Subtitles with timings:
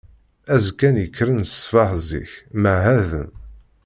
[0.53, 3.29] Azekka-nni, kkren-d ṣṣbeḥ zik, mɛahaden.